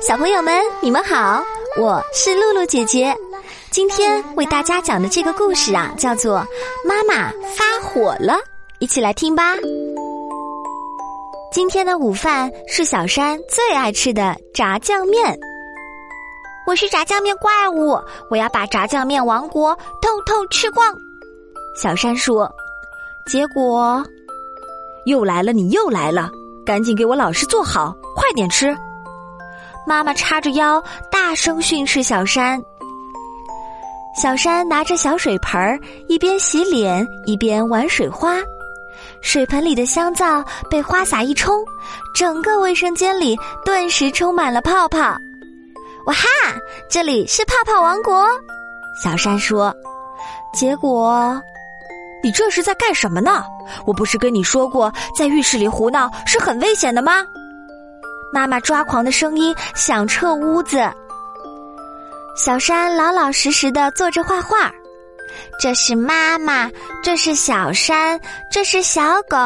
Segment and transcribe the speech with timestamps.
[0.00, 1.44] 小朋友们，你们好，
[1.78, 3.14] 我是露露姐姐。
[3.70, 6.38] 今天为大家讲的这个故事啊，叫做
[6.88, 8.32] 《妈妈发火了》，
[8.78, 9.54] 一起来听吧。
[11.52, 15.38] 今天的午饭是小山最爱吃的炸酱面。
[16.66, 20.94] 我是炸酱面怪物，我要把炸酱面王国通通吃光。
[21.76, 22.50] 小山说。
[23.26, 24.02] 结果
[25.04, 26.30] 又来了，你又来了，
[26.64, 28.74] 赶紧给我老实坐好，快点吃。
[29.86, 32.60] 妈妈叉着腰，大声训斥小山。
[34.20, 38.36] 小山拿着小水盆儿，一边洗脸一边玩水花。
[39.22, 41.64] 水盆里的香皂被花洒一冲，
[42.14, 44.98] 整个卫生间里顿时充满了泡泡。
[46.06, 46.26] 哇哈！
[46.88, 48.26] 这里是泡泡王国，
[49.02, 49.74] 小山说。
[50.52, 51.40] 结果，
[52.22, 53.44] 你这是在干什么呢？
[53.86, 57.24] 我不是跟你说过，在浴室里胡闹是很危险的吗？
[58.32, 60.78] 妈妈抓狂的声音响彻屋子。
[62.36, 64.72] 小山老老实实的坐着画画，
[65.60, 66.70] 这是妈妈，
[67.02, 68.18] 这是小山，
[68.50, 69.36] 这是小狗。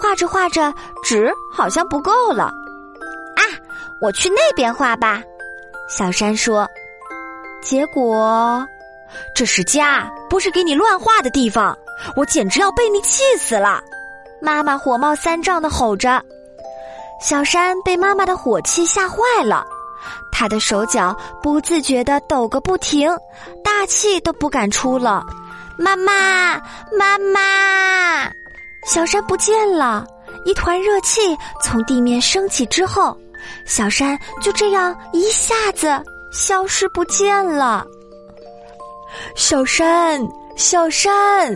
[0.00, 0.72] 画着画着，
[1.04, 2.44] 纸好像不够了。
[3.36, 3.42] 啊，
[4.00, 5.22] 我去那边画吧。
[5.88, 6.66] 小山说。
[7.62, 8.66] 结果，
[9.34, 11.76] 这是家，不是给你乱画的地方。
[12.16, 13.82] 我简直要被你气死了！
[14.40, 16.24] 妈妈火冒三丈的吼着。
[17.20, 19.64] 小山被妈妈的火气吓坏了，
[20.32, 23.10] 他的手脚不自觉的抖个不停，
[23.62, 25.22] 大气都不敢出了。
[25.76, 26.58] 妈妈，
[26.98, 28.30] 妈妈！
[28.86, 30.06] 小山不见了，
[30.44, 33.16] 一团热气从地面升起之后，
[33.66, 37.86] 小山就这样一下子消失不见了。
[39.34, 40.20] 小山，
[40.56, 41.54] 小山！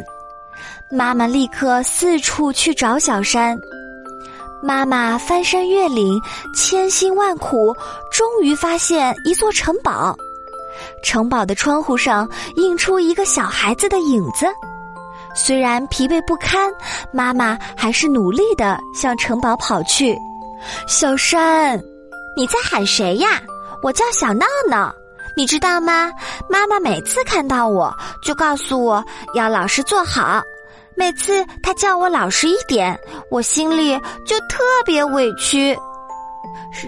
[0.91, 3.59] 妈妈立刻四处去找小山。
[4.65, 6.19] 妈妈翻山越岭，
[6.55, 7.77] 千辛万苦，
[8.11, 10.17] 终于发现一座城堡。
[11.03, 12.27] 城堡的窗户上
[12.57, 14.47] 映出一个小孩子的影子。
[15.36, 16.73] 虽然疲惫不堪，
[17.13, 20.17] 妈妈还是努力的向城堡跑去。
[20.89, 21.79] 小山，
[22.35, 23.42] 你在喊谁呀？
[23.83, 24.91] 我叫小闹闹，
[25.36, 26.11] 你知道吗？
[26.48, 29.05] 妈妈每次看到我就告诉我
[29.35, 30.42] 要老实坐好。
[30.97, 32.99] 每次他叫我老实一点，
[33.31, 35.77] 我心里就特别委屈。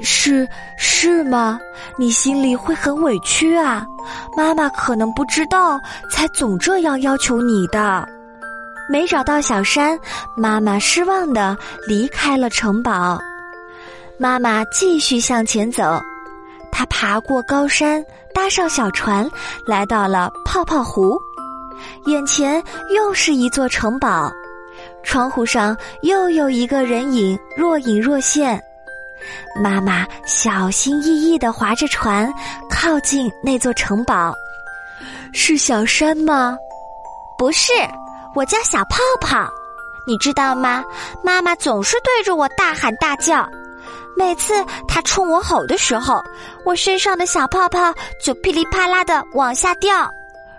[0.02, 0.46] 是
[0.78, 1.58] 是吗？
[1.96, 3.86] 你心里会很委屈啊？
[4.36, 5.78] 妈妈可能不知道，
[6.10, 8.06] 才总这样要求你的。
[8.88, 9.98] 没找到小山，
[10.36, 11.56] 妈妈失望的
[11.86, 13.18] 离开了城堡。
[14.18, 16.00] 妈妈继续向前走，
[16.70, 19.28] 她爬过高山，搭上小船，
[19.66, 21.18] 来到了泡泡湖。
[22.06, 22.62] 眼前
[22.94, 24.30] 又是一座城堡，
[25.02, 28.62] 窗户上又有一个人影若隐若现。
[29.62, 32.32] 妈妈小心翼翼地划着船，
[32.68, 34.34] 靠近那座城堡。
[35.32, 36.56] 是小山吗？
[37.38, 37.72] 不是，
[38.34, 39.48] 我叫小泡泡。
[40.06, 40.84] 你知道吗？
[41.24, 43.48] 妈妈总是对着我大喊大叫，
[44.16, 46.22] 每次她冲我吼的时候，
[46.64, 50.08] 我身上的小泡泡就噼里啪啦的往下掉。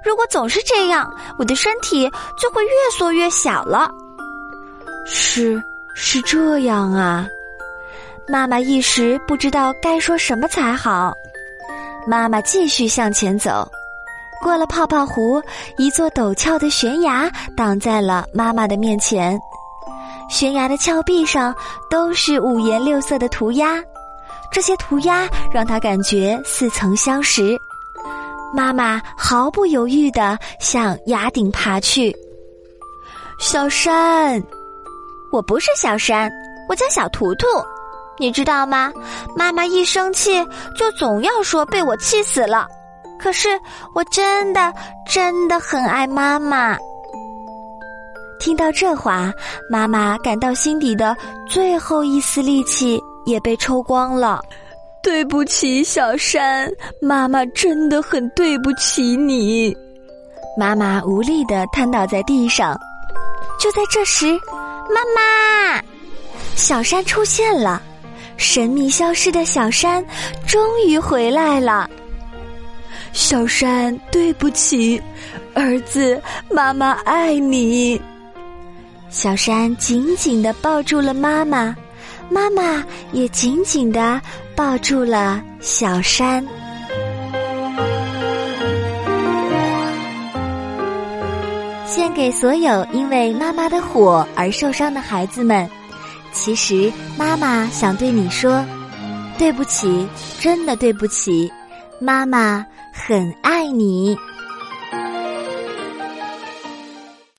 [0.08, 2.10] 如果总是这样，我的身体
[2.40, 3.92] 就会越缩越小了。
[5.06, 5.62] 是
[5.94, 7.28] 是这样啊，
[8.26, 11.14] 妈妈一时不知道该说什么才好。
[12.08, 13.70] 妈妈继续向前走，
[14.42, 15.44] 过了泡泡湖，
[15.78, 19.38] 一座陡峭的悬崖挡在了妈妈的面前。
[20.30, 21.54] 悬崖的峭壁上
[21.90, 23.84] 都是五颜六色的涂鸦，
[24.54, 27.58] 这些涂鸦让她感觉似曾相识。
[28.54, 32.16] 妈妈毫不犹豫地向崖顶爬去。
[33.40, 34.42] 小山，
[35.32, 36.32] 我不是小山，
[36.68, 37.46] 我叫小图图，
[38.18, 38.92] 你知道吗？
[39.36, 40.44] 妈妈一生气
[40.76, 42.68] 就总要说被我气死了，
[43.20, 43.50] 可是
[43.94, 44.74] 我真的
[45.06, 46.78] 真的很爱妈妈。
[48.40, 49.32] 听到这话，
[49.70, 51.16] 妈妈感到心底的
[51.48, 54.42] 最后一丝力气也被抽光了。
[55.08, 56.70] 对不起，小山，
[57.02, 59.74] 妈妈真的很对不起你。
[60.60, 62.78] 妈妈无力的瘫倒在地上。
[63.58, 64.38] 就在这时，
[64.94, 65.82] 妈妈，
[66.56, 67.82] 小山出现了，
[68.36, 70.06] 神秘消失的小山
[70.46, 71.90] 终于回来了。
[73.14, 75.02] 小山，对不起，
[75.54, 76.22] 儿子，
[76.52, 78.00] 妈妈爱你。
[79.10, 81.74] 小山紧紧的抱住了妈妈。
[82.30, 82.84] 妈妈
[83.14, 84.22] 也紧紧的
[84.58, 86.44] 抱住了小山。
[91.86, 95.70] 献给所有因为妈妈的火而受伤的孩子们，
[96.32, 98.66] 其实妈妈想对你说：
[99.38, 100.08] 对不起，
[100.40, 101.52] 真的对不起，
[102.00, 104.18] 妈妈很爱你。